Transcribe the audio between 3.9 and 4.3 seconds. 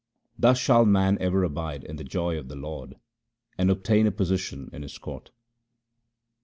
a